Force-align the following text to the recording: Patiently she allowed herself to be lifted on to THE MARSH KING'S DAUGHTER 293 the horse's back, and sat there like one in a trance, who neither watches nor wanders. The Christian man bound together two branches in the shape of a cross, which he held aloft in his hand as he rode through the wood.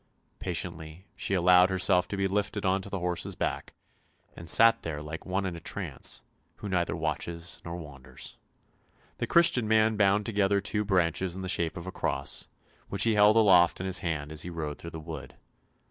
Patiently 0.39 1.05
she 1.15 1.35
allowed 1.35 1.69
herself 1.69 2.07
to 2.07 2.17
be 2.17 2.27
lifted 2.27 2.65
on 2.65 2.81
to 2.81 2.89
THE 2.89 2.99
MARSH 2.99 3.21
KING'S 3.21 3.35
DAUGHTER 3.35 3.71
293 4.33 4.33
the 4.33 4.33
horse's 4.33 4.33
back, 4.33 4.33
and 4.35 4.49
sat 4.75 4.81
there 4.81 4.99
like 4.99 5.27
one 5.27 5.45
in 5.45 5.55
a 5.55 5.59
trance, 5.59 6.23
who 6.55 6.67
neither 6.67 6.95
watches 6.95 7.61
nor 7.63 7.75
wanders. 7.75 8.37
The 9.19 9.27
Christian 9.27 9.67
man 9.67 9.97
bound 9.97 10.25
together 10.25 10.59
two 10.59 10.83
branches 10.83 11.35
in 11.35 11.43
the 11.43 11.47
shape 11.47 11.77
of 11.77 11.85
a 11.85 11.91
cross, 11.91 12.47
which 12.89 13.03
he 13.03 13.13
held 13.13 13.35
aloft 13.37 13.79
in 13.79 13.85
his 13.85 13.99
hand 13.99 14.31
as 14.31 14.41
he 14.41 14.49
rode 14.49 14.79
through 14.79 14.89
the 14.89 14.99
wood. 14.99 15.35